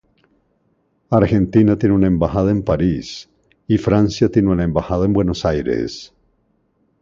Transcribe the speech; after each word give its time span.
Argentina 1.11 1.77
tiene 1.77 1.93
una 1.93 2.07
embajada 2.07 2.49
en 2.49 2.63
París 2.63 3.29
y 3.67 3.77
Francia 3.77 4.29
tiene 4.29 4.49
una 4.49 4.63
embajada 4.63 5.05
en 5.05 5.13
Buenos 5.13 5.45
Aires. 5.45 6.11